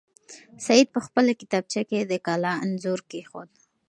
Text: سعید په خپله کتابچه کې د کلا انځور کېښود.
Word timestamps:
سعید 0.65 0.87
په 0.95 0.99
خپله 1.05 1.31
کتابچه 1.41 1.81
کې 1.89 1.99
د 2.03 2.13
کلا 2.25 2.53
انځور 2.65 2.99
کېښود. 3.09 3.49